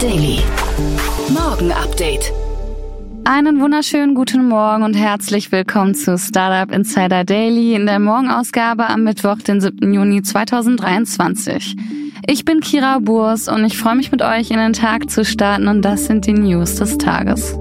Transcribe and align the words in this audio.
Daily. 0.00 0.38
Morgen 1.28 1.72
Update. 1.72 2.32
Einen 3.24 3.60
wunderschönen 3.60 4.14
guten 4.14 4.46
Morgen 4.46 4.84
und 4.84 4.94
herzlich 4.94 5.50
willkommen 5.50 5.96
zu 5.96 6.16
Startup 6.16 6.72
Insider 6.72 7.24
Daily 7.24 7.74
in 7.74 7.86
der 7.86 7.98
Morgenausgabe 7.98 8.88
am 8.88 9.02
Mittwoch, 9.02 9.38
den 9.38 9.60
7. 9.60 9.92
Juni 9.92 10.22
2023. 10.22 11.74
Ich 12.28 12.44
bin 12.44 12.60
Kira 12.60 13.00
Burs 13.00 13.48
und 13.48 13.64
ich 13.64 13.76
freue 13.76 13.96
mich 13.96 14.12
mit 14.12 14.22
euch 14.22 14.52
in 14.52 14.58
den 14.58 14.72
Tag 14.72 15.10
zu 15.10 15.24
starten 15.24 15.66
und 15.66 15.82
das 15.82 16.06
sind 16.06 16.26
die 16.26 16.32
News 16.32 16.76
des 16.76 16.96
Tages. 16.98 17.56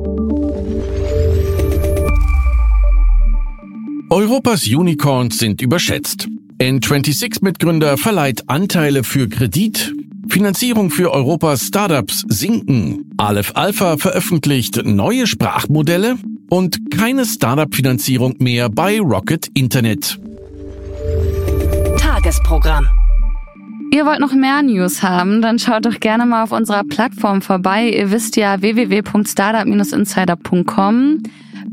Europas 4.12 4.68
Unicorns 4.68 5.40
sind 5.40 5.64
überschätzt. 5.64 6.28
N26-Mitgründer 6.60 7.98
verleiht 7.98 8.48
Anteile 8.48 9.04
für 9.04 9.28
Kredit. 9.28 9.97
Finanzierung 10.30 10.90
für 10.90 11.12
Europas 11.12 11.64
Startups 11.64 12.24
sinken. 12.28 13.12
Aleph 13.18 13.52
Alpha 13.56 13.98
veröffentlicht 13.98 14.86
neue 14.86 15.28
Sprachmodelle 15.28 16.16
und 16.50 16.92
keine 16.92 17.26
Startup-Finanzierung 17.26 18.36
mehr 18.40 18.70
bei 18.70 19.00
Rocket 19.00 19.48
Internet. 19.54 20.20
Tagesprogramm. 21.98 22.88
Ihr 23.92 24.06
wollt 24.06 24.20
noch 24.20 24.34
mehr 24.34 24.62
News 24.64 25.02
haben, 25.02 25.42
dann 25.42 25.60
schaut 25.60 25.86
doch 25.86 25.98
gerne 26.00 26.26
mal 26.26 26.44
auf 26.44 26.52
unserer 26.52 26.84
Plattform 26.84 27.42
vorbei. 27.42 27.90
Ihr 27.90 28.12
wisst 28.12 28.36
ja 28.36 28.62
www.startup-insider.com. 28.62 31.24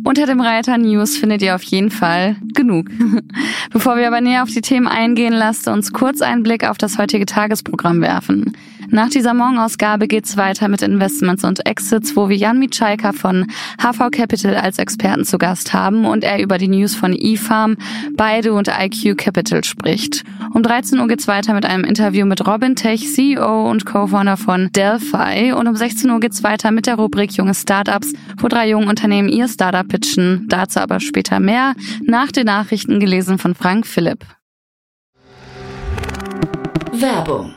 Unter 0.05 0.27
dem 0.27 0.41
Reiter 0.41 0.77
News 0.77 1.17
findet 1.17 1.41
ihr 1.41 1.55
auf 1.55 1.63
jeden 1.63 1.91
Fall 1.91 2.37
genug. 2.55 2.91
Bevor 3.73 3.97
wir 3.97 4.07
aber 4.07 4.21
näher 4.21 4.43
auf 4.43 4.51
die 4.51 4.61
Themen 4.61 4.87
eingehen, 4.87 5.33
lasst 5.33 5.67
uns 5.67 5.95
kurz 5.95 6.21
einen 6.21 6.43
Blick 6.43 6.69
auf 6.69 6.77
das 6.77 6.99
heutige 6.99 7.25
Tagesprogramm 7.25 8.03
werfen. 8.03 8.55
Nach 8.95 9.09
dieser 9.09 9.35
Morgenausgabe 9.35 10.07
geht's 10.07 10.37
weiter 10.37 10.69
mit 10.69 10.81
Investments 10.81 11.43
und 11.43 11.67
Exits, 11.67 12.15
wo 12.15 12.29
wir 12.29 12.37
Jan 12.37 12.61
Mitschaika 12.61 13.11
von 13.11 13.49
HV 13.83 14.09
Capital 14.13 14.55
als 14.55 14.79
Experten 14.79 15.25
zu 15.25 15.37
Gast 15.37 15.75
haben 15.75 16.05
und 16.05 16.23
er 16.23 16.41
über 16.41 16.59
die 16.59 16.69
News 16.69 16.95
von 16.95 17.13
eFarm, 17.13 17.77
Beide 18.13 18.53
und 18.53 18.69
IQ 18.69 19.19
Capital 19.19 19.65
spricht. 19.65 20.23
Um 20.53 20.63
13 20.63 21.01
Uhr 21.01 21.09
geht's 21.09 21.27
weiter 21.27 21.55
mit 21.55 21.67
einem 21.67 21.83
Interview 21.83 22.25
mit 22.25 22.47
Robin 22.47 22.77
Tech, 22.77 23.01
CEO 23.01 23.69
und 23.69 23.85
Co-Founder 23.85 24.37
von 24.37 24.71
Delphi 24.71 25.53
und 25.53 25.67
um 25.67 25.75
16 25.75 26.09
Uhr 26.09 26.21
geht's 26.21 26.45
weiter 26.45 26.71
mit 26.71 26.87
der 26.87 26.95
Rubrik 26.95 27.33
Junge 27.33 27.55
Startups, 27.57 28.13
wo 28.37 28.47
drei 28.47 28.69
junge 28.69 28.87
Unternehmen 28.87 29.29
ihr 29.29 29.49
Startup 29.49 29.89
pitchen. 29.89 30.47
Dazu 30.49 30.79
aber 30.79 31.01
später 31.01 31.41
mehr. 31.41 31.75
Nach 32.05 32.31
den 32.31 32.47
Nachrichten 32.47 33.01
gelesen 33.01 33.39
von 33.41 33.57
Frank 33.57 33.89
Philipp. 33.89 34.25
Werbung. 36.93 37.57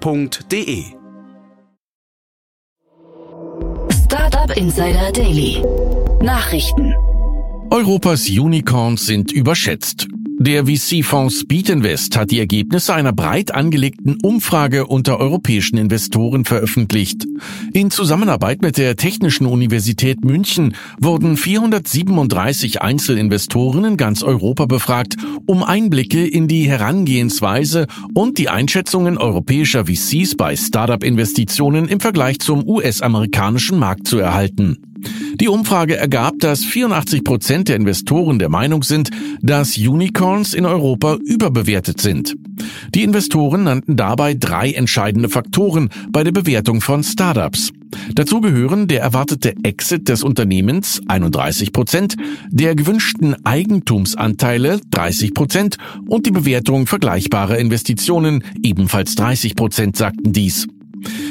www.startup-insider.de. 0.00 0.84
Startup 4.04 4.56
Insider 4.56 5.12
Daily. 5.12 5.62
Nachrichten. 6.20 6.94
Europas 7.70 8.28
Unicorns 8.28 9.06
sind 9.06 9.32
überschätzt. 9.32 10.06
Der 10.44 10.66
VC-Fonds 10.66 11.38
Speedinvest 11.42 12.16
hat 12.16 12.32
die 12.32 12.40
Ergebnisse 12.40 12.92
einer 12.94 13.12
breit 13.12 13.54
angelegten 13.54 14.18
Umfrage 14.24 14.88
unter 14.88 15.20
europäischen 15.20 15.76
Investoren 15.76 16.44
veröffentlicht. 16.44 17.26
In 17.72 17.92
Zusammenarbeit 17.92 18.60
mit 18.60 18.76
der 18.76 18.96
Technischen 18.96 19.46
Universität 19.46 20.24
München 20.24 20.74
wurden 21.00 21.36
437 21.36 22.82
Einzelinvestoren 22.82 23.84
in 23.84 23.96
ganz 23.96 24.24
Europa 24.24 24.66
befragt, 24.66 25.14
um 25.46 25.62
Einblicke 25.62 26.26
in 26.26 26.48
die 26.48 26.68
Herangehensweise 26.68 27.86
und 28.12 28.36
die 28.36 28.48
Einschätzungen 28.48 29.18
europäischer 29.18 29.86
VCs 29.86 30.34
bei 30.34 30.56
Startup-Investitionen 30.56 31.86
im 31.86 32.00
Vergleich 32.00 32.40
zum 32.40 32.66
US-amerikanischen 32.66 33.78
Markt 33.78 34.08
zu 34.08 34.18
erhalten. 34.18 34.91
Die 35.40 35.48
Umfrage 35.48 35.96
ergab, 35.96 36.38
dass 36.38 36.64
84 36.64 37.24
Prozent 37.24 37.68
der 37.68 37.76
Investoren 37.76 38.38
der 38.38 38.48
Meinung 38.48 38.82
sind, 38.82 39.10
dass 39.40 39.76
Unicorns 39.76 40.54
in 40.54 40.66
Europa 40.66 41.16
überbewertet 41.24 42.00
sind. 42.00 42.34
Die 42.94 43.02
Investoren 43.02 43.64
nannten 43.64 43.96
dabei 43.96 44.34
drei 44.34 44.72
entscheidende 44.72 45.28
Faktoren 45.28 45.88
bei 46.10 46.22
der 46.22 46.32
Bewertung 46.32 46.80
von 46.80 47.02
Startups. 47.02 47.72
Dazu 48.14 48.40
gehören 48.40 48.88
der 48.88 49.00
erwartete 49.00 49.54
Exit 49.62 50.08
des 50.08 50.22
Unternehmens 50.22 51.00
31 51.08 51.72
Prozent, 51.72 52.16
der 52.50 52.74
gewünschten 52.74 53.34
Eigentumsanteile 53.44 54.80
30 54.90 55.34
Prozent 55.34 55.76
und 56.06 56.26
die 56.26 56.30
Bewertung 56.30 56.86
vergleichbarer 56.86 57.58
Investitionen 57.58 58.44
ebenfalls 58.62 59.14
30 59.14 59.56
Prozent 59.56 59.96
sagten 59.96 60.32
dies. 60.32 60.68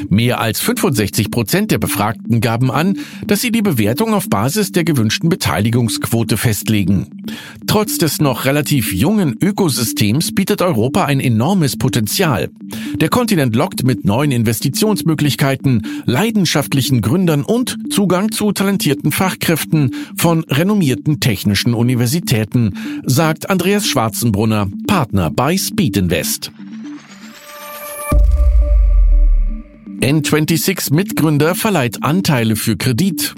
Mehr 0.10 0.40
als 0.40 0.60
65 0.60 1.32
Prozent 1.32 1.72
der 1.72 1.78
Befragten 1.78 2.42
gaben 2.42 2.72
an, 2.72 2.98
dass 3.26 3.42
sie 3.42 3.52
die 3.52 3.62
Bewertung 3.62 4.14
auf 4.14 4.30
Basis 4.30 4.72
der 4.72 4.84
gewünschten 4.84 5.30
Beteiligungsquote 5.30 6.38
festlegen. 6.38 7.24
Trotz 7.68 7.98
des 7.98 8.20
noch 8.20 8.46
relativ 8.46 8.94
jungen 8.94 9.38
Ökosystems 9.40 10.34
bietet 10.34 10.62
Europa 10.62 11.06
ein 11.06 11.20
enormes 11.20 11.78
Potenzial. 11.78 12.50
Der 12.96 13.10
Kontinent 13.10 13.56
lockt 13.56 13.84
mit 13.84 14.06
neuen 14.06 14.32
Investitionsmöglichkeiten, 14.32 15.88
leidenschaftlichen 16.06 17.02
Gründern 17.02 17.44
und 17.44 17.78
Zugang 17.90 18.32
zu 18.32 18.52
talentierten 18.52 19.12
Fachkräften 19.12 19.96
von 20.16 20.44
renommierten 20.46 21.20
technischen 21.20 21.74
Universitäten, 21.74 22.74
sagt 23.06 23.50
Andreas 23.50 23.88
Schwarzenbrunner, 23.88 24.68
Partner 24.88 25.32
bei 25.32 25.58
Speed 25.58 25.98
Invest. 25.98 26.52
N26-Mitgründer 30.02 31.54
verleiht 31.54 32.02
Anteile 32.02 32.56
für 32.56 32.76
Kredit. 32.76 33.36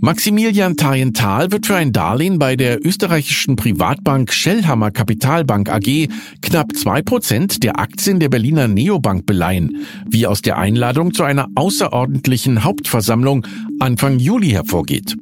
Maximilian 0.00 0.78
Thayenthal 0.78 1.52
wird 1.52 1.66
für 1.66 1.76
ein 1.76 1.92
Darlehen 1.92 2.38
bei 2.38 2.56
der 2.56 2.84
österreichischen 2.84 3.56
Privatbank 3.56 4.32
Schellhammer 4.32 4.90
Kapitalbank 4.90 5.68
AG 5.68 6.08
knapp 6.40 6.74
zwei 6.74 7.02
Prozent 7.02 7.62
der 7.62 7.78
Aktien 7.78 8.20
der 8.20 8.30
Berliner 8.30 8.68
Neobank 8.68 9.26
beleihen, 9.26 9.84
wie 10.08 10.26
aus 10.26 10.40
der 10.40 10.56
Einladung 10.56 11.12
zu 11.12 11.24
einer 11.24 11.48
außerordentlichen 11.54 12.64
Hauptversammlung 12.64 13.46
Anfang 13.80 14.18
Juli 14.18 14.48
hervorgeht. 14.48 15.18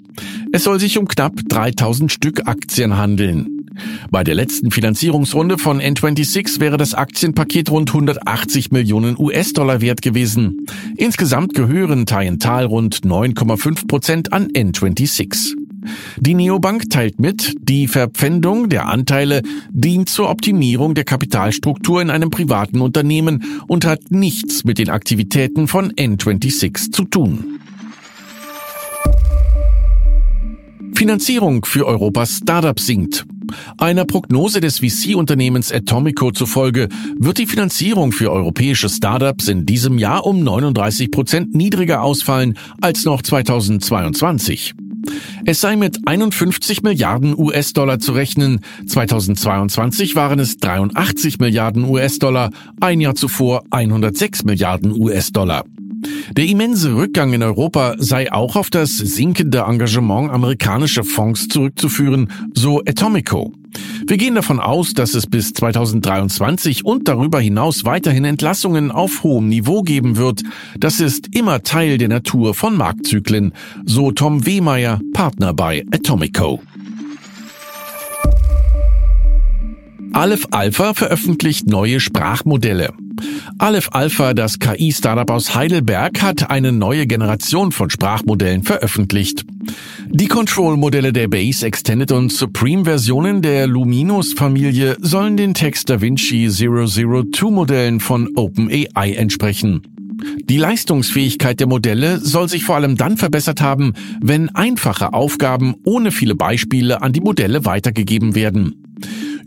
Es 0.52 0.62
soll 0.62 0.78
sich 0.78 0.98
um 0.98 1.08
knapp 1.08 1.32
3000 1.48 2.12
Stück 2.12 2.46
Aktien 2.46 2.96
handeln. 2.96 3.57
Bei 4.10 4.24
der 4.24 4.34
letzten 4.34 4.70
Finanzierungsrunde 4.70 5.58
von 5.58 5.80
N26 5.80 6.60
wäre 6.60 6.76
das 6.76 6.94
Aktienpaket 6.94 7.70
rund 7.70 7.90
180 7.90 8.70
Millionen 8.70 9.16
US-Dollar 9.18 9.80
wert 9.80 10.02
gewesen. 10.02 10.66
Insgesamt 10.96 11.54
gehören 11.54 12.06
Tyental 12.06 12.64
rund 12.64 13.00
9,5 13.00 13.86
Prozent 13.86 14.32
an 14.32 14.48
N26. 14.48 15.56
Die 16.18 16.34
Neobank 16.34 16.90
teilt 16.90 17.20
mit, 17.20 17.54
die 17.60 17.88
Verpfändung 17.88 18.68
der 18.68 18.88
Anteile 18.88 19.42
dient 19.70 20.08
zur 20.08 20.28
Optimierung 20.28 20.94
der 20.94 21.04
Kapitalstruktur 21.04 22.02
in 22.02 22.10
einem 22.10 22.30
privaten 22.30 22.80
Unternehmen 22.80 23.62
und 23.66 23.84
hat 23.84 24.10
nichts 24.10 24.64
mit 24.64 24.78
den 24.78 24.90
Aktivitäten 24.90 25.68
von 25.68 25.92
N26 25.92 26.92
zu 26.92 27.04
tun. 27.04 27.60
Finanzierung 30.94 31.64
für 31.64 31.86
Europas 31.86 32.38
Startups 32.42 32.86
sinkt. 32.86 33.24
Einer 33.78 34.04
Prognose 34.04 34.60
des 34.60 34.78
VC-Unternehmens 34.78 35.72
Atomico 35.72 36.30
zufolge 36.30 36.88
wird 37.18 37.38
die 37.38 37.46
Finanzierung 37.46 38.12
für 38.12 38.30
europäische 38.30 38.88
Startups 38.88 39.48
in 39.48 39.66
diesem 39.66 39.98
Jahr 39.98 40.26
um 40.26 40.42
39 40.42 41.10
Prozent 41.10 41.54
niedriger 41.54 42.02
ausfallen 42.02 42.58
als 42.80 43.04
noch 43.04 43.22
2022. 43.22 44.74
Es 45.44 45.60
sei 45.60 45.76
mit 45.76 46.00
51 46.06 46.82
Milliarden 46.82 47.38
US-Dollar 47.38 47.98
zu 47.98 48.12
rechnen. 48.12 48.60
2022 48.86 50.16
waren 50.16 50.38
es 50.38 50.58
83 50.58 51.38
Milliarden 51.38 51.84
US-Dollar, 51.84 52.50
ein 52.80 53.00
Jahr 53.00 53.14
zuvor 53.14 53.64
106 53.70 54.44
Milliarden 54.44 54.92
US-Dollar. 54.92 55.64
Der 56.32 56.46
immense 56.46 56.94
Rückgang 56.94 57.32
in 57.32 57.42
Europa 57.42 57.96
sei 57.98 58.30
auch 58.32 58.56
auf 58.56 58.70
das 58.70 58.96
sinkende 58.96 59.60
Engagement 59.60 60.30
amerikanischer 60.30 61.04
Fonds 61.04 61.48
zurückzuführen, 61.48 62.30
so 62.54 62.80
Atomico. 62.80 63.52
Wir 64.06 64.16
gehen 64.16 64.34
davon 64.34 64.60
aus, 64.60 64.94
dass 64.94 65.14
es 65.14 65.26
bis 65.26 65.52
2023 65.52 66.84
und 66.84 67.08
darüber 67.08 67.40
hinaus 67.40 67.84
weiterhin 67.84 68.24
Entlassungen 68.24 68.90
auf 68.90 69.22
hohem 69.22 69.48
Niveau 69.48 69.82
geben 69.82 70.16
wird. 70.16 70.42
Das 70.78 71.00
ist 71.00 71.34
immer 71.34 71.62
Teil 71.62 71.98
der 71.98 72.08
Natur 72.08 72.54
von 72.54 72.76
Marktzyklen, 72.76 73.52
so 73.84 74.10
Tom 74.12 74.46
Wehmeier, 74.46 75.00
Partner 75.12 75.52
bei 75.52 75.84
Atomico. 75.92 76.62
Aleph 80.12 80.46
Alpha 80.50 80.94
veröffentlicht 80.94 81.66
neue 81.66 82.00
Sprachmodelle. 82.00 82.92
Aleph 83.58 83.88
Alpha, 83.92 84.34
das 84.34 84.58
KI-Startup 84.58 85.30
aus 85.30 85.54
Heidelberg, 85.54 86.22
hat 86.22 86.50
eine 86.50 86.72
neue 86.72 87.06
Generation 87.06 87.72
von 87.72 87.90
Sprachmodellen 87.90 88.62
veröffentlicht. 88.62 89.44
Die 90.08 90.28
Control-Modelle 90.28 91.12
der 91.12 91.28
Base 91.28 91.66
Extended 91.66 92.12
und 92.12 92.32
Supreme-Versionen 92.32 93.42
der 93.42 93.66
Luminous-Familie 93.66 94.96
sollen 95.00 95.36
den 95.36 95.54
Text 95.54 95.90
DaVinci 95.90 96.46
002-Modellen 96.46 98.00
von 98.00 98.30
OpenAI 98.34 99.12
entsprechen. 99.14 99.82
Die 100.44 100.56
Leistungsfähigkeit 100.56 101.60
der 101.60 101.68
Modelle 101.68 102.18
soll 102.18 102.48
sich 102.48 102.64
vor 102.64 102.76
allem 102.76 102.96
dann 102.96 103.16
verbessert 103.16 103.60
haben, 103.60 103.92
wenn 104.20 104.48
einfache 104.48 105.12
Aufgaben 105.12 105.76
ohne 105.84 106.10
viele 106.10 106.34
Beispiele 106.34 107.02
an 107.02 107.12
die 107.12 107.20
Modelle 107.20 107.64
weitergegeben 107.64 108.34
werden. 108.34 108.87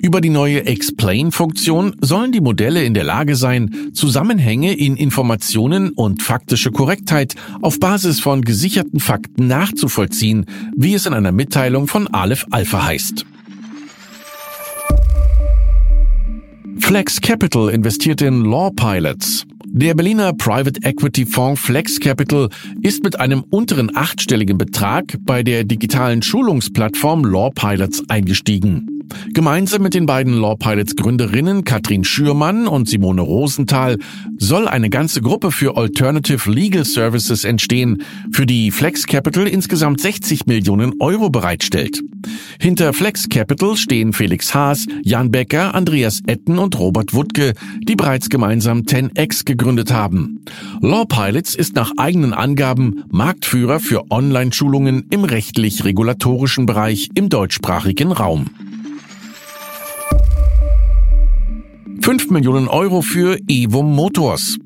Über 0.03 0.19
die 0.19 0.29
neue 0.29 0.65
Explain-Funktion 0.65 1.95
sollen 2.01 2.31
die 2.31 2.41
Modelle 2.41 2.83
in 2.83 2.95
der 2.95 3.03
Lage 3.03 3.35
sein, 3.35 3.91
Zusammenhänge 3.93 4.73
in 4.73 4.95
Informationen 4.95 5.91
und 5.91 6.23
faktische 6.23 6.71
Korrektheit 6.71 7.35
auf 7.61 7.79
Basis 7.79 8.19
von 8.19 8.41
gesicherten 8.41 8.99
Fakten 8.99 9.45
nachzuvollziehen, 9.45 10.47
wie 10.75 10.95
es 10.95 11.05
in 11.05 11.13
einer 11.13 11.31
Mitteilung 11.31 11.87
von 11.87 12.07
Aleph 12.07 12.47
Alpha 12.49 12.83
heißt. 12.83 13.25
Flex 16.79 17.21
Capital 17.21 17.69
investiert 17.69 18.23
in 18.23 18.43
Law 18.43 18.71
Pilots. 18.71 19.45
Der 19.65 19.93
Berliner 19.93 20.33
Private 20.33 20.81
Equity 20.83 21.27
Fonds 21.27 21.61
Flex 21.61 21.99
Capital 21.99 22.49
ist 22.81 23.03
mit 23.03 23.19
einem 23.19 23.43
unteren 23.51 23.95
achtstelligen 23.95 24.57
Betrag 24.57 25.15
bei 25.21 25.43
der 25.43 25.63
digitalen 25.63 26.23
Schulungsplattform 26.23 27.23
Law 27.23 27.51
Pilots 27.51 28.03
eingestiegen. 28.09 29.00
Gemeinsam 29.33 29.81
mit 29.81 29.93
den 29.93 30.05
beiden 30.05 30.33
Law 30.33 30.55
Pilots 30.55 30.95
Gründerinnen 30.95 31.63
Katrin 31.63 32.03
Schürmann 32.03 32.67
und 32.67 32.89
Simone 32.89 33.21
Rosenthal 33.21 33.97
soll 34.37 34.67
eine 34.67 34.89
ganze 34.89 35.21
Gruppe 35.21 35.51
für 35.51 35.77
Alternative 35.77 36.49
Legal 36.51 36.85
Services 36.85 37.43
entstehen, 37.43 38.03
für 38.31 38.45
die 38.45 38.71
Flex 38.71 39.07
Capital 39.07 39.47
insgesamt 39.47 40.01
60 40.01 40.45
Millionen 40.47 40.93
Euro 40.99 41.29
bereitstellt. 41.29 42.01
Hinter 42.59 42.93
Flex 42.93 43.29
Capital 43.29 43.75
stehen 43.77 44.13
Felix 44.13 44.53
Haas, 44.53 44.85
Jan 45.03 45.31
Becker, 45.31 45.73
Andreas 45.73 46.21
Etten 46.27 46.59
und 46.59 46.77
Robert 46.77 47.13
Wuttke, 47.13 47.53
die 47.87 47.95
bereits 47.95 48.29
gemeinsam 48.29 48.81
10x 48.81 49.45
gegründet 49.45 49.91
haben. 49.91 50.43
Law 50.81 51.05
Pilots 51.05 51.55
ist 51.55 51.75
nach 51.75 51.91
eigenen 51.97 52.33
Angaben 52.33 53.03
Marktführer 53.09 53.79
für 53.79 54.11
Online-Schulungen 54.11 55.07
im 55.09 55.23
rechtlich-regulatorischen 55.23 56.65
Bereich 56.65 57.09
im 57.15 57.29
deutschsprachigen 57.29 58.11
Raum. 58.11 58.47
5 62.11 62.29
Millionen 62.29 62.67
Euro 62.67 63.01
für 63.01 63.39
Evo 63.47 63.83
Motors. 63.83 64.57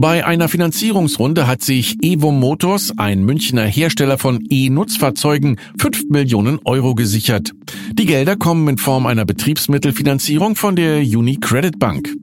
Bei 0.00 0.24
einer 0.24 0.48
Finanzierungsrunde 0.48 1.46
hat 1.46 1.60
sich 1.60 1.98
Evo 2.00 2.32
Motors, 2.32 2.94
ein 2.96 3.22
Münchner 3.22 3.64
Hersteller 3.66 4.16
von 4.16 4.42
E-Nutzfahrzeugen, 4.48 5.58
5 5.78 6.04
Millionen 6.08 6.58
Euro 6.64 6.94
gesichert. 6.94 7.52
Die 7.92 8.06
Gelder 8.06 8.36
kommen 8.36 8.66
in 8.66 8.78
Form 8.78 9.04
einer 9.04 9.26
Betriebsmittelfinanzierung 9.26 10.56
von 10.56 10.74
der 10.74 11.00
UniCredit 11.00 11.78
Bank. 11.78 12.16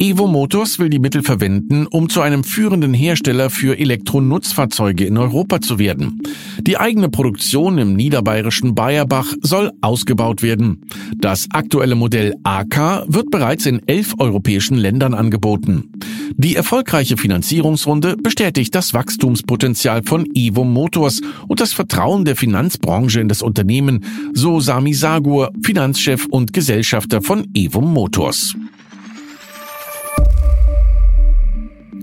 Evo 0.00 0.26
Motors 0.26 0.80
will 0.80 0.90
die 0.90 0.98
Mittel 0.98 1.22
verwenden, 1.22 1.86
um 1.86 2.08
zu 2.08 2.22
einem 2.22 2.42
führenden 2.42 2.92
Hersteller 2.92 3.50
für 3.50 3.78
Elektronutzfahrzeuge 3.78 5.04
in 5.04 5.16
Europa 5.16 5.60
zu 5.60 5.78
werden. 5.78 6.22
Die 6.58 6.76
eigene 6.76 7.08
Produktion 7.08 7.78
im 7.78 7.94
niederbayerischen 7.94 8.74
Bayerbach 8.74 9.32
soll 9.42 9.70
ausgebaut 9.80 10.42
werden. 10.42 10.80
Das 11.20 11.46
aktuelle 11.52 11.94
Modell 11.94 12.34
AK 12.42 13.04
wird 13.06 13.30
bereits 13.30 13.66
in 13.66 13.80
elf 13.86 14.14
europäischen 14.18 14.76
Ländern 14.76 15.14
angeboten. 15.14 15.92
Die 16.36 16.56
erfolgreiche 16.56 17.16
Finanzierungsrunde 17.16 18.16
bestätigt 18.16 18.74
das 18.74 18.94
Wachstumspotenzial 18.94 20.02
von 20.04 20.26
Evo 20.34 20.64
Motors 20.64 21.20
und 21.48 21.60
das 21.60 21.72
Vertrauen 21.72 22.24
der 22.24 22.36
Finanzbranche 22.36 23.20
in 23.20 23.28
das 23.28 23.42
Unternehmen, 23.42 24.04
so 24.32 24.60
Sami 24.60 24.94
Sagur, 24.94 25.50
Finanzchef 25.62 26.26
und 26.26 26.52
Gesellschafter 26.52 27.22
von 27.22 27.48
Evo 27.54 27.80
Motors. 27.80 28.54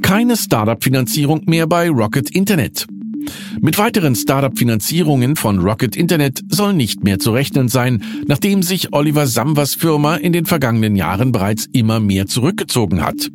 Keine 0.01 0.37
Startup-Finanzierung 0.37 1.43
mehr 1.45 1.67
bei 1.67 1.89
Rocket 1.89 2.29
Internet. 2.31 2.87
Mit 3.61 3.77
weiteren 3.77 4.15
Startup-Finanzierungen 4.15 5.35
von 5.35 5.59
Rocket 5.59 5.95
Internet 5.95 6.41
soll 6.49 6.73
nicht 6.73 7.03
mehr 7.03 7.19
zu 7.19 7.31
rechnen 7.31 7.67
sein, 7.67 8.03
nachdem 8.25 8.63
sich 8.63 8.93
Oliver 8.93 9.27
Samvers 9.27 9.75
Firma 9.75 10.15
in 10.15 10.33
den 10.33 10.45
vergangenen 10.45 10.95
Jahren 10.95 11.31
bereits 11.31 11.67
immer 11.73 11.99
mehr 11.99 12.25
zurückgezogen 12.25 13.03
hat. 13.03 13.29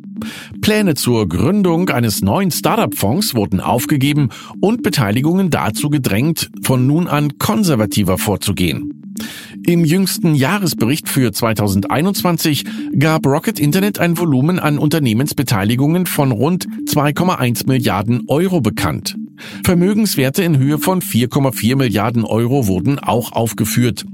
Pläne 0.61 0.95
zur 0.95 1.27
Gründung 1.27 1.89
eines 1.89 2.21
neuen 2.21 2.51
Startup-Fonds 2.51 3.35
wurden 3.35 3.59
aufgegeben 3.59 4.29
und 4.61 4.83
Beteiligungen 4.83 5.49
dazu 5.49 5.89
gedrängt, 5.89 6.49
von 6.63 6.87
nun 6.87 7.07
an 7.07 7.37
konservativer 7.37 8.17
vorzugehen. 8.17 8.95
Im 9.65 9.85
jüngsten 9.85 10.35
Jahresbericht 10.35 11.09
für 11.09 11.31
2021 11.31 12.65
gab 12.99 13.25
Rocket 13.25 13.59
Internet 13.59 13.99
ein 13.99 14.17
Volumen 14.17 14.59
an 14.59 14.77
Unternehmensbeteiligungen 14.77 16.05
von 16.05 16.31
rund 16.31 16.67
2,1 16.85 17.67
Milliarden 17.67 18.25
Euro 18.27 18.61
bekannt. 18.61 19.15
Vermögenswerte 19.63 20.43
in 20.43 20.57
Höhe 20.57 20.77
von 20.77 21.01
4,4 21.01 21.75
Milliarden 21.75 22.23
Euro 22.23 22.67
wurden 22.67 22.99
auch 22.99 23.31
aufgeführt. 23.31 24.05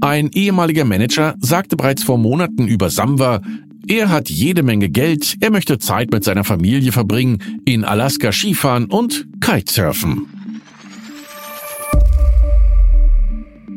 Ein 0.00 0.30
ehemaliger 0.32 0.84
Manager 0.84 1.34
sagte 1.38 1.76
bereits 1.76 2.02
vor 2.02 2.18
Monaten 2.18 2.66
über 2.66 2.90
Samwa, 2.90 3.40
er 3.88 4.10
hat 4.10 4.30
jede 4.30 4.62
Menge 4.62 4.88
Geld, 4.88 5.36
er 5.40 5.50
möchte 5.50 5.78
Zeit 5.78 6.12
mit 6.12 6.24
seiner 6.24 6.44
Familie 6.44 6.92
verbringen, 6.92 7.38
in 7.64 7.84
Alaska 7.84 8.32
Skifahren 8.32 8.86
und 8.86 9.26
Kitesurfen. 9.40 10.26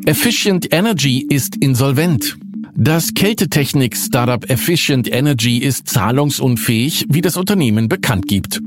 Efficient 0.04 0.72
Energy 0.72 1.26
ist 1.28 1.56
insolvent. 1.56 2.36
Das 2.74 3.12
Kältetechnik-Startup 3.12 4.48
Efficient 4.48 5.12
Energy 5.12 5.58
ist 5.58 5.88
zahlungsunfähig, 5.88 7.04
wie 7.08 7.20
das 7.20 7.36
Unternehmen 7.36 7.88
bekannt 7.88 8.26
gibt. 8.26 8.60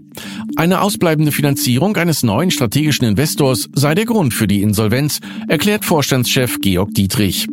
Eine 0.57 0.81
ausbleibende 0.81 1.31
Finanzierung 1.31 1.95
eines 1.97 2.21
neuen 2.21 2.51
strategischen 2.51 3.07
Investors 3.07 3.67
sei 3.73 3.95
der 3.95 4.05
Grund 4.05 4.33
für 4.33 4.45
die 4.45 4.61
Insolvenz, 4.61 5.21
erklärt 5.47 5.85
Vorstandschef 5.85 6.59
Georg 6.61 6.93
Dietrich. 6.93 7.47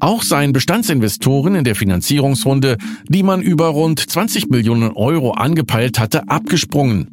Auch 0.00 0.24
seien 0.24 0.52
Bestandsinvestoren 0.52 1.54
in 1.54 1.64
der 1.64 1.76
Finanzierungsrunde, 1.76 2.78
die 3.08 3.22
man 3.22 3.40
über 3.40 3.68
rund 3.68 4.00
20 4.00 4.50
Millionen 4.50 4.90
Euro 4.90 5.30
angepeilt 5.30 6.00
hatte, 6.00 6.28
abgesprungen. 6.28 7.11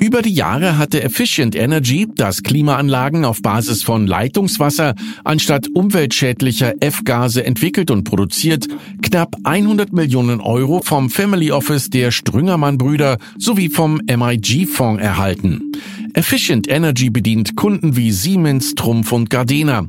Über 0.00 0.22
die 0.22 0.32
Jahre 0.32 0.78
hatte 0.78 1.02
Efficient 1.02 1.54
Energy, 1.54 2.08
das 2.16 2.42
Klimaanlagen 2.42 3.26
auf 3.26 3.42
Basis 3.42 3.82
von 3.82 4.06
Leitungswasser 4.06 4.94
anstatt 5.24 5.68
umweltschädlicher 5.74 6.72
F-Gase 6.80 7.44
entwickelt 7.44 7.90
und 7.90 8.04
produziert, 8.04 8.66
knapp 9.02 9.36
100 9.44 9.92
Millionen 9.92 10.40
Euro 10.40 10.80
vom 10.82 11.10
Family 11.10 11.52
Office 11.52 11.90
der 11.90 12.12
Strüngermann-Brüder 12.12 13.18
sowie 13.36 13.68
vom 13.68 14.00
MIG-Fonds 14.06 15.02
erhalten. 15.02 15.72
Efficient 16.14 16.68
Energy 16.68 17.10
bedient 17.10 17.56
Kunden 17.56 17.96
wie 17.96 18.10
Siemens, 18.10 18.74
Trumpf 18.74 19.12
und 19.12 19.30
Gardena. 19.30 19.86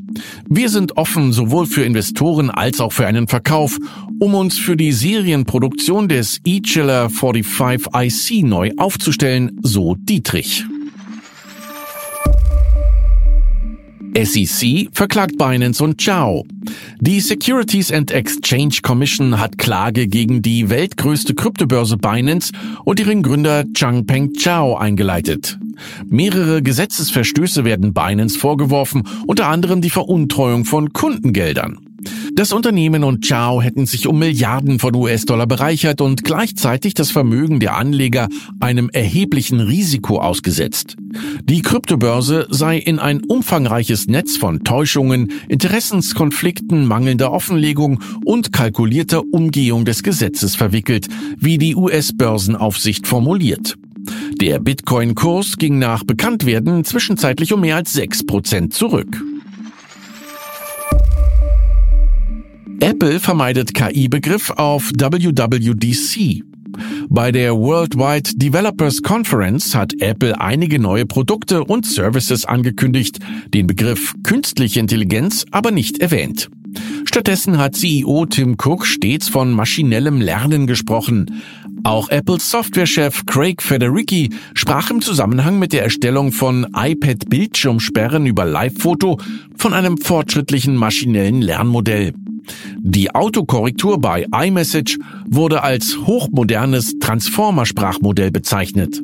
Wir 0.48 0.70
sind 0.70 0.98
offen 0.98 1.34
sowohl 1.34 1.66
für 1.66 1.84
Investoren 1.84 2.50
als 2.50 2.80
auch 2.80 2.94
für 2.94 3.08
einen 3.08 3.28
Verkauf, 3.28 3.78
um 4.20 4.36
uns 4.36 4.58
für 4.58 4.78
die 4.78 4.92
Serienproduktion 4.92 6.08
des 6.08 6.40
E-Chiller 6.46 7.10
45 7.10 7.88
IC 7.96 8.44
neu 8.44 8.72
aufzustellen, 8.78 9.60
so 9.64 9.96
Dietrich. 9.96 10.66
SEC 14.16 14.90
verklagt 14.92 15.38
Binance 15.38 15.84
und 15.84 16.02
Zhao. 16.02 16.46
Die 17.00 17.20
Securities 17.20 17.92
and 17.92 18.12
Exchange 18.12 18.80
Commission 18.82 19.40
hat 19.40 19.58
Klage 19.58 20.08
gegen 20.08 20.42
die 20.42 20.70
weltgrößte 20.70 21.34
Kryptobörse 21.34 21.98
Binance 21.98 22.52
und 22.84 23.00
ihren 23.00 23.24
Gründer 23.24 23.66
Changpeng 23.74 24.34
Zhao 24.36 24.76
eingeleitet. 24.76 25.58
Mehrere 26.08 26.62
Gesetzesverstöße 26.62 27.66
werden 27.66 27.94
Binance 27.94 28.38
vorgeworfen, 28.38 29.04
unter 29.28 29.48
anderem 29.48 29.82
die 29.82 29.90
Veruntreuung 29.90 30.66
von 30.66 30.94
Kundengeldern. 30.94 31.91
Das 32.34 32.54
Unternehmen 32.54 33.04
und 33.04 33.24
Chao 33.24 33.62
hätten 33.62 33.86
sich 33.86 34.08
um 34.08 34.18
Milliarden 34.18 34.80
von 34.80 34.96
US-Dollar 34.96 35.48
bereichert 35.48 36.02
und 36.02 36.24
gleichzeitig 36.24 36.94
das 36.94 37.12
Vermögen 37.12 37.60
der 37.60 37.76
Anleger 37.76 38.30
einem 38.60 38.90
erheblichen 38.90 39.60
Risiko 39.60 40.20
ausgesetzt. 40.20 40.96
Die 41.44 41.62
Kryptobörse 41.62 42.48
sei 42.50 42.78
in 42.78 43.00
ein 43.00 43.22
umfangreiches 43.24 44.08
Netz 44.08 44.38
von 44.38 44.64
Täuschungen, 44.64 45.32
Interessenskonflikten, 45.50 46.86
mangelnder 46.86 47.32
Offenlegung 47.32 48.02
und 48.26 48.54
kalkulierter 48.54 49.24
Umgehung 49.32 49.86
des 49.86 50.04
Gesetzes 50.04 50.56
verwickelt, 50.56 51.08
wie 51.38 51.58
die 51.58 51.76
US-Börsenaufsicht 51.76 53.08
formuliert. 53.08 53.78
Der 54.40 54.60
Bitcoin-Kurs 54.60 55.58
ging 55.58 55.78
nach 55.78 56.04
Bekanntwerden 56.04 56.84
zwischenzeitlich 56.84 57.54
um 57.54 57.62
mehr 57.62 57.76
als 57.76 57.96
6% 57.96 58.72
zurück. 58.72 59.22
Apple 62.82 63.20
vermeidet 63.20 63.76
KI-Begriff 63.76 64.50
auf 64.50 64.90
WWDC. 64.98 66.42
Bei 67.10 67.32
der 67.32 67.56
Worldwide 67.56 68.32
Developers 68.38 69.04
Conference 69.04 69.76
hat 69.76 69.94
Apple 70.00 70.42
einige 70.42 70.80
neue 70.80 71.06
Produkte 71.06 71.64
und 71.64 71.86
Services 71.86 72.44
angekündigt, 72.44 73.20
den 73.54 73.68
Begriff 73.68 74.16
künstliche 74.24 74.80
Intelligenz 74.80 75.46
aber 75.52 75.70
nicht 75.70 76.00
erwähnt. 76.00 76.50
Stattdessen 77.06 77.60
hat 77.60 77.76
CEO 77.76 78.26
Tim 78.26 78.56
Cook 78.60 78.88
stets 78.88 79.30
von 79.30 79.52
maschinellem 79.52 80.20
Lernen 80.20 80.66
gesprochen. 80.66 81.44
Auch 81.84 82.10
Apples 82.10 82.50
Softwarechef 82.50 83.28
Craig 83.28 83.62
Federici 83.62 84.32
sprach 84.56 84.90
im 84.90 85.02
Zusammenhang 85.02 85.60
mit 85.60 85.74
der 85.74 85.84
Erstellung 85.84 86.32
von 86.32 86.66
iPad-Bildschirmsperren 86.76 88.26
über 88.26 88.46
Live-Foto 88.46 89.20
von 89.56 89.74
einem 89.74 90.00
fortschrittlichen 90.00 90.76
maschinellen 90.76 91.44
Lernmodell. 91.44 92.14
Die 92.78 93.14
Autokorrektur 93.14 94.00
bei 94.00 94.26
iMessage 94.34 94.98
wurde 95.30 95.64
als 95.64 95.98
hochmodernes 96.06 97.00
Transformer-Sprachmodell 97.00 98.32
bezeichnet. 98.32 99.02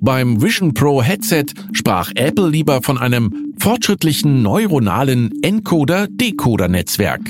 Beim 0.00 0.42
Vision 0.42 0.74
Pro 0.74 1.02
Headset 1.02 1.46
sprach 1.72 2.10
Apple 2.14 2.48
lieber 2.48 2.82
von 2.82 2.98
einem 2.98 3.54
fortschrittlichen 3.58 4.42
neuronalen 4.42 5.42
Encoder-Decoder-Netzwerk. 5.42 7.20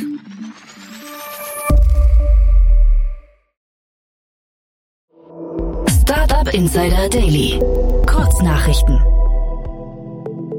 Startup 6.03 6.55
Insider 6.55 7.09
Daily. 7.09 7.59
Kurznachrichten. 8.07 9.01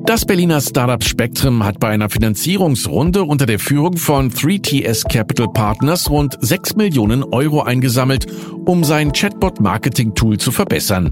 Das 0.07 0.23
Berliner 0.23 0.61
Startup 0.61 1.03
Spectrum 1.03 1.65
hat 1.65 1.81
bei 1.81 1.89
einer 1.89 2.09
Finanzierungsrunde 2.09 3.23
unter 3.23 3.45
der 3.45 3.59
Führung 3.59 3.97
von 3.97 4.31
3TS 4.31 5.05
Capital 5.09 5.49
Partners 5.51 6.09
rund 6.09 6.37
6 6.39 6.77
Millionen 6.77 7.25
Euro 7.25 7.63
eingesammelt, 7.63 8.25
um 8.65 8.85
sein 8.85 9.11
Chatbot-Marketing-Tool 9.11 10.37
zu 10.37 10.53
verbessern. 10.53 11.11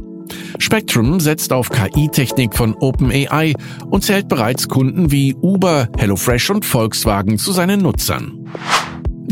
Spectrum 0.60 1.20
setzt 1.20 1.52
auf 1.52 1.70
KI-Technik 1.70 2.56
von 2.56 2.74
OpenAI 2.74 3.54
und 3.90 4.06
zählt 4.06 4.30
bereits 4.30 4.70
Kunden 4.70 5.12
wie 5.12 5.36
Uber, 5.42 5.90
HelloFresh 5.98 6.52
und 6.52 6.64
Volkswagen 6.64 7.38
zu 7.38 7.52
seinen 7.52 7.82
Nutzern. 7.82 8.50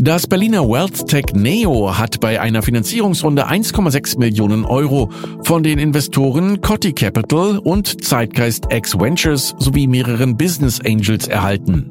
Das 0.04 0.26
Berliner 0.26 0.68
Wealth 0.68 1.06
Tech 1.06 1.32
Neo 1.32 1.96
hat 1.96 2.20
bei 2.20 2.38
einer 2.38 2.60
Finanzierungsrunde 2.60 3.48
1,6 3.48 4.18
Millionen 4.18 4.66
Euro 4.66 5.10
von 5.44 5.62
den 5.62 5.78
Investoren 5.78 6.60
Coty 6.60 6.92
Capital 6.92 7.56
und 7.56 8.04
Zeitgeist 8.04 8.66
X 8.70 9.00
Ventures 9.00 9.54
sowie 9.58 9.86
mehreren 9.86 10.36
Business 10.36 10.78
Angels 10.84 11.26
erhalten. 11.26 11.90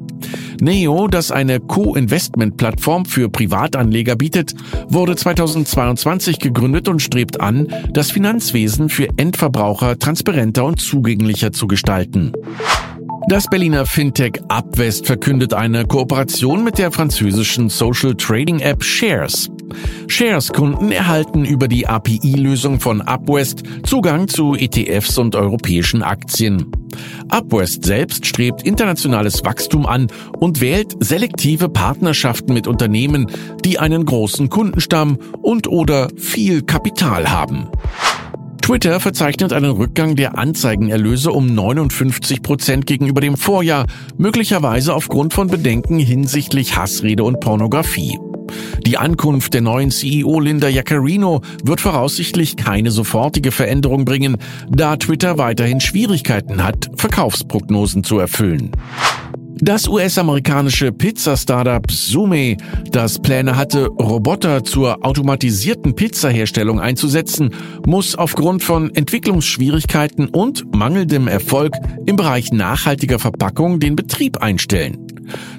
Neo, 0.60 1.08
das 1.08 1.32
eine 1.32 1.58
Co-Investment-Plattform 1.58 3.04
für 3.04 3.28
Privatanleger 3.28 4.14
bietet, 4.14 4.54
wurde 4.86 5.16
2022 5.16 6.38
gegründet 6.38 6.86
und 6.86 7.02
strebt 7.02 7.40
an, 7.40 7.66
das 7.92 8.12
Finanzwesen 8.12 8.90
für 8.90 9.08
Endverbraucher 9.16 9.98
transparenter 9.98 10.64
und 10.64 10.80
zugänglicher 10.80 11.50
zu 11.50 11.66
gestalten. 11.66 12.30
Das 13.28 13.46
Berliner 13.46 13.86
Fintech 13.86 14.42
Upwest 14.48 15.06
verkündet 15.06 15.54
eine 15.54 15.86
Kooperation 15.86 16.62
mit 16.62 16.76
der 16.76 16.92
französischen 16.92 17.70
Social 17.70 18.14
Trading 18.14 18.60
App 18.60 18.84
Shares. 18.84 19.48
Shares-Kunden 20.08 20.92
erhalten 20.92 21.46
über 21.46 21.66
die 21.66 21.86
API-Lösung 21.86 22.80
von 22.80 23.00
Upwest 23.00 23.62
Zugang 23.84 24.28
zu 24.28 24.54
ETFs 24.54 25.16
und 25.16 25.36
europäischen 25.36 26.02
Aktien. 26.02 26.70
Upwest 27.30 27.86
selbst 27.86 28.26
strebt 28.26 28.62
internationales 28.62 29.42
Wachstum 29.42 29.86
an 29.86 30.08
und 30.38 30.60
wählt 30.60 30.94
selektive 31.00 31.70
Partnerschaften 31.70 32.52
mit 32.52 32.66
Unternehmen, 32.66 33.26
die 33.64 33.78
einen 33.78 34.04
großen 34.04 34.50
Kundenstamm 34.50 35.18
und 35.40 35.66
oder 35.66 36.08
viel 36.16 36.60
Kapital 36.60 37.32
haben. 37.32 37.68
Twitter 38.64 38.98
verzeichnet 38.98 39.52
einen 39.52 39.72
Rückgang 39.72 40.16
der 40.16 40.38
Anzeigenerlöse 40.38 41.30
um 41.30 41.54
59 41.54 42.40
Prozent 42.40 42.86
gegenüber 42.86 43.20
dem 43.20 43.36
Vorjahr, 43.36 43.84
möglicherweise 44.16 44.94
aufgrund 44.94 45.34
von 45.34 45.48
Bedenken 45.48 45.98
hinsichtlich 45.98 46.74
Hassrede 46.74 47.24
und 47.24 47.40
Pornografie. 47.40 48.18
Die 48.86 48.96
Ankunft 48.96 49.52
der 49.52 49.60
neuen 49.60 49.90
CEO 49.90 50.40
Linda 50.40 50.68
Jaccarino 50.68 51.42
wird 51.62 51.82
voraussichtlich 51.82 52.56
keine 52.56 52.90
sofortige 52.90 53.52
Veränderung 53.52 54.06
bringen, 54.06 54.38
da 54.70 54.96
Twitter 54.96 55.36
weiterhin 55.36 55.82
Schwierigkeiten 55.82 56.64
hat, 56.64 56.90
Verkaufsprognosen 56.96 58.02
zu 58.02 58.18
erfüllen. 58.18 58.70
Das 59.60 59.88
US-amerikanische 59.88 60.90
Pizza-Startup 60.90 61.88
Sume, 61.90 62.56
das 62.90 63.20
Pläne 63.20 63.56
hatte, 63.56 63.86
Roboter 63.86 64.64
zur 64.64 65.04
automatisierten 65.04 65.94
Pizzaherstellung 65.94 66.80
einzusetzen, 66.80 67.50
muss 67.86 68.16
aufgrund 68.16 68.64
von 68.64 68.92
Entwicklungsschwierigkeiten 68.94 70.26
und 70.26 70.74
mangelndem 70.74 71.28
Erfolg 71.28 71.74
im 72.04 72.16
Bereich 72.16 72.52
nachhaltiger 72.52 73.20
Verpackung 73.20 73.78
den 73.78 73.94
Betrieb 73.94 74.38
einstellen. 74.38 74.98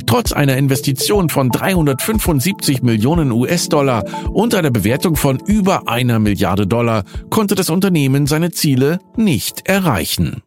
Trotz 0.05 0.33
einer 0.33 0.57
Investition 0.57 1.29
von 1.29 1.49
375 1.49 2.83
Millionen 2.83 3.31
US-Dollar 3.31 4.03
und 4.31 4.53
einer 4.53 4.71
Bewertung 4.71 5.15
von 5.15 5.39
über 5.47 5.87
einer 5.87 6.19
Milliarde 6.19 6.67
Dollar 6.67 7.05
konnte 7.29 7.55
das 7.55 7.69
Unternehmen 7.69 8.27
seine 8.27 8.51
Ziele 8.51 8.99
nicht 9.15 9.67
erreichen. 9.67 10.43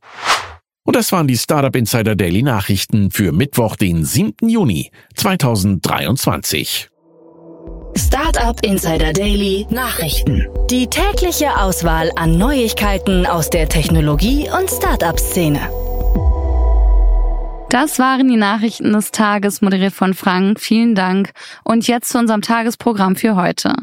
Und 0.88 0.96
das 0.96 1.12
waren 1.12 1.28
die 1.28 1.36
Startup 1.36 1.76
Insider 1.76 2.16
Daily 2.16 2.42
Nachrichten 2.42 3.10
für 3.10 3.30
Mittwoch, 3.30 3.76
den 3.76 4.06
7. 4.06 4.48
Juni 4.48 4.90
2023. 5.16 6.88
Startup 7.94 8.58
Insider 8.64 9.12
Daily 9.12 9.66
Nachrichten. 9.68 10.48
Die 10.70 10.86
tägliche 10.86 11.54
Auswahl 11.58 12.10
an 12.16 12.38
Neuigkeiten 12.38 13.26
aus 13.26 13.50
der 13.50 13.68
Technologie- 13.68 14.48
und 14.48 14.70
Startup-Szene. 14.70 15.60
Das 17.68 17.98
waren 17.98 18.26
die 18.26 18.38
Nachrichten 18.38 18.94
des 18.94 19.10
Tages, 19.10 19.60
moderiert 19.60 19.92
von 19.92 20.14
Frank. 20.14 20.58
Vielen 20.58 20.94
Dank. 20.94 21.32
Und 21.64 21.86
jetzt 21.86 22.08
zu 22.08 22.18
unserem 22.18 22.40
Tagesprogramm 22.40 23.14
für 23.14 23.36
heute. 23.36 23.74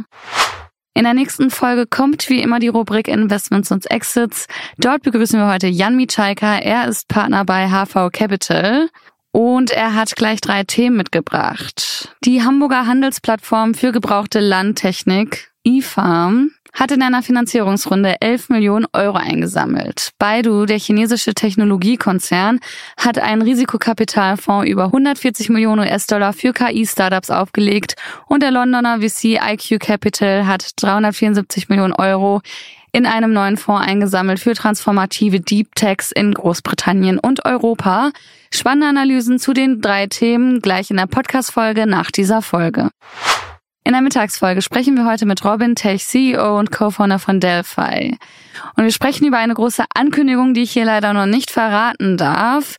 In 0.98 1.04
der 1.04 1.14
nächsten 1.14 1.52
Folge 1.52 1.88
kommt 1.88 2.30
wie 2.30 2.42
immer 2.42 2.60
die 2.60 2.70
Rubrik 2.70 3.10
Investments 3.10 3.70
und 3.70 3.92
Exits. 3.92 4.48
Dort 4.78 5.04
begrüßen 5.04 5.38
wir 5.38 5.52
heute 5.52 5.68
Jan 5.68 5.98
Michalka. 5.98 6.58
Er 6.58 6.88
ist 6.88 7.10
Partner 7.10 7.44
bei 7.44 7.68
HV 7.68 8.10
Capital. 8.14 8.88
Und 9.34 9.72
er 9.72 9.94
hat 9.94 10.16
gleich 10.16 10.40
drei 10.40 10.64
Themen 10.64 10.96
mitgebracht. 10.96 12.16
Die 12.24 12.44
Hamburger 12.44 12.88
Handelsplattform 12.88 13.74
für 13.74 13.92
gebrauchte 13.92 14.40
Landtechnik, 14.40 15.52
eFarm, 15.66 16.52
hat 16.76 16.92
in 16.92 17.02
einer 17.02 17.24
Finanzierungsrunde 17.24 18.22
11 18.22 18.50
Millionen 18.50 18.86
Euro 18.94 19.18
eingesammelt. 19.18 20.12
Baidu, 20.20 20.66
der 20.66 20.78
chinesische 20.78 21.34
Technologiekonzern, 21.34 22.60
hat 22.98 23.18
einen 23.18 23.42
Risikokapitalfonds 23.42 24.70
über 24.70 24.86
140 24.86 25.50
Millionen 25.50 25.88
US-Dollar 25.88 26.34
für 26.34 26.54
KI-Startups 26.54 27.32
aufgelegt 27.32 27.96
und 28.28 28.44
der 28.44 28.52
Londoner 28.52 29.00
VC 29.00 29.40
IQ 29.42 29.80
Capital 29.80 30.46
hat 30.46 30.72
374 30.76 31.70
Millionen 31.70 31.94
Euro 31.94 32.42
in 32.96 33.06
einem 33.06 33.34
neuen 33.34 33.58
Fonds 33.58 33.86
eingesammelt 33.86 34.40
für 34.40 34.54
transformative 34.54 35.42
Deep 35.42 35.76
Techs 35.76 36.14
in 36.14 36.34
Großbritannien 36.34 37.20
und 37.20 37.44
Europa. 37.44 38.12
Spannende 38.54 38.88
Analysen 38.88 39.38
zu 39.38 39.52
den 39.52 39.82
drei 39.82 40.08
Themen 40.08 40.62
gleich 40.62 40.92
in 40.92 40.98
der 40.98 41.08
Podcast-Folge 41.08 41.88
nach 41.88 42.10
dieser 42.10 42.42
Folge. 42.42 42.90
In 43.88 43.92
der 43.92 44.02
Mittagsfolge 44.02 44.64
sprechen 44.64 44.98
wir 44.98 45.06
heute 45.06 45.28
mit 45.28 45.46
Robin 45.46 45.76
Tech, 45.76 46.04
CEO 46.04 46.58
und 46.58 46.72
Co-Founder 46.72 47.20
von 47.20 47.40
Delphi. 47.40 48.18
Und 48.76 48.84
wir 48.84 48.92
sprechen 48.92 49.28
über 49.28 49.38
eine 49.38 49.54
große 49.54 49.86
Ankündigung, 49.94 50.56
die 50.56 50.64
ich 50.64 50.72
hier 50.72 50.86
leider 50.86 51.14
noch 51.14 51.28
nicht 51.28 51.52
verraten 51.52 52.18
darf. 52.18 52.78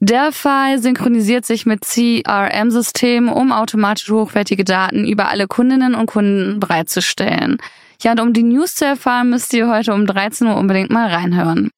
Delphi 0.00 0.78
synchronisiert 0.78 1.44
sich 1.44 1.66
mit 1.66 1.82
CRM-Systemen, 1.82 3.28
um 3.28 3.52
automatisch 3.52 4.08
hochwertige 4.08 4.64
Daten 4.64 5.06
über 5.06 5.28
alle 5.28 5.46
Kundinnen 5.46 5.94
und 5.94 6.06
Kunden 6.06 6.58
bereitzustellen. 6.58 7.58
Ja, 8.00 8.12
und 8.12 8.20
um 8.20 8.32
die 8.32 8.44
News 8.44 8.76
zu 8.76 8.86
erfahren, 8.86 9.28
müsst 9.28 9.52
ihr 9.52 9.68
heute 9.68 9.92
um 9.92 10.06
13 10.06 10.46
Uhr 10.46 10.56
unbedingt 10.56 10.90
mal 10.90 11.10
reinhören. 11.10 11.70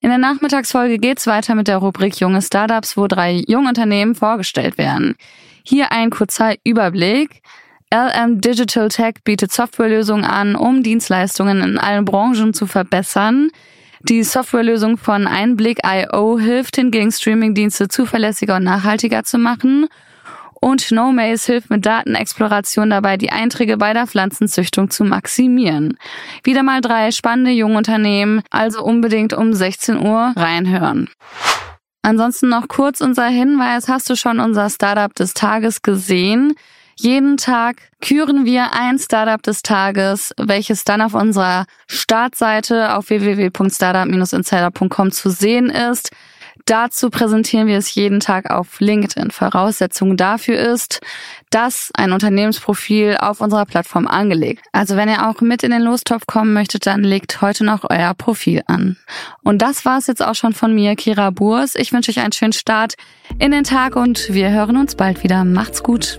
In 0.00 0.10
der 0.10 0.18
Nachmittagsfolge 0.18 0.98
geht's 0.98 1.26
weiter 1.26 1.54
mit 1.54 1.66
der 1.66 1.78
Rubrik 1.78 2.20
Junge 2.20 2.42
Startups, 2.42 2.98
wo 2.98 3.06
drei 3.06 3.42
Jungunternehmen 3.48 4.14
vorgestellt 4.14 4.76
werden. 4.76 5.14
Hier 5.66 5.92
ein 5.92 6.10
kurzer 6.10 6.54
Überblick. 6.62 7.40
LM 7.92 8.42
Digital 8.42 8.90
Tech 8.90 9.14
bietet 9.24 9.50
Softwarelösungen 9.50 10.26
an, 10.26 10.56
um 10.56 10.82
Dienstleistungen 10.82 11.62
in 11.62 11.78
allen 11.78 12.04
Branchen 12.04 12.52
zu 12.52 12.66
verbessern. 12.66 13.50
Die 14.02 14.22
Softwarelösung 14.22 14.98
von 14.98 15.26
Einblick.io 15.26 16.38
hilft 16.38 16.76
hingegen 16.76 17.10
Streamingdienste 17.10 17.88
zuverlässiger 17.88 18.56
und 18.56 18.64
nachhaltiger 18.64 19.24
zu 19.24 19.38
machen. 19.38 19.88
Und 20.60 20.90
NoMaze 20.90 21.52
hilft 21.52 21.70
mit 21.70 21.86
Datenexploration 21.86 22.90
dabei, 22.90 23.16
die 23.16 23.30
Einträge 23.30 23.78
bei 23.78 23.94
der 23.94 24.06
Pflanzenzüchtung 24.06 24.90
zu 24.90 25.04
maximieren. 25.04 25.96
Wieder 26.42 26.62
mal 26.62 26.82
drei 26.82 27.10
spannende 27.10 27.52
Jungunternehmen, 27.52 28.42
also 28.50 28.82
unbedingt 28.84 29.32
um 29.32 29.54
16 29.54 29.98
Uhr 29.98 30.34
reinhören. 30.36 31.08
Ansonsten 32.04 32.50
noch 32.50 32.68
kurz 32.68 33.00
unser 33.00 33.28
Hinweis, 33.28 33.88
hast 33.88 34.10
du 34.10 34.14
schon 34.14 34.38
unser 34.38 34.68
Startup 34.68 35.14
des 35.14 35.32
Tages 35.32 35.80
gesehen? 35.80 36.54
Jeden 36.96 37.38
Tag 37.38 37.76
küren 38.02 38.44
wir 38.44 38.74
ein 38.74 38.98
Startup 38.98 39.42
des 39.42 39.62
Tages, 39.62 40.34
welches 40.36 40.84
dann 40.84 41.00
auf 41.00 41.14
unserer 41.14 41.64
Startseite 41.86 42.94
auf 42.94 43.08
www.startup-insider.com 43.08 45.12
zu 45.12 45.30
sehen 45.30 45.70
ist. 45.70 46.10
Dazu 46.66 47.10
präsentieren 47.10 47.66
wir 47.66 47.76
es 47.76 47.94
jeden 47.94 48.20
Tag 48.20 48.50
auf 48.50 48.80
LinkedIn. 48.80 49.30
Voraussetzung 49.30 50.16
dafür 50.16 50.58
ist, 50.58 51.00
dass 51.50 51.90
ein 51.94 52.12
Unternehmensprofil 52.12 53.18
auf 53.20 53.42
unserer 53.42 53.66
Plattform 53.66 54.06
angelegt. 54.06 54.64
Also 54.72 54.96
wenn 54.96 55.10
ihr 55.10 55.28
auch 55.28 55.42
mit 55.42 55.62
in 55.62 55.72
den 55.72 55.82
Lostopf 55.82 56.26
kommen 56.26 56.54
möchtet, 56.54 56.86
dann 56.86 57.04
legt 57.04 57.42
heute 57.42 57.64
noch 57.64 57.84
euer 57.90 58.14
Profil 58.14 58.62
an. 58.66 58.96
Und 59.42 59.60
das 59.60 59.84
war 59.84 59.98
es 59.98 60.06
jetzt 60.06 60.24
auch 60.24 60.34
schon 60.34 60.54
von 60.54 60.74
mir, 60.74 60.96
Kira 60.96 61.28
Burs. 61.30 61.74
Ich 61.74 61.92
wünsche 61.92 62.10
euch 62.10 62.20
einen 62.20 62.32
schönen 62.32 62.54
Start 62.54 62.94
in 63.38 63.50
den 63.50 63.64
Tag 63.64 63.94
und 63.94 64.32
wir 64.32 64.50
hören 64.50 64.78
uns 64.78 64.94
bald 64.94 65.22
wieder. 65.22 65.44
Macht's 65.44 65.82
gut. 65.82 66.18